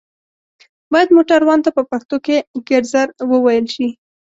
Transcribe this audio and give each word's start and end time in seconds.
بايد 0.91 1.09
موټروان 1.17 1.59
ته 1.65 1.69
په 1.77 1.81
پښتو 1.91 2.15
کې 2.25 2.37
ګرځر 2.69 3.07
ووئيل 3.31 3.65
شي 3.75 3.87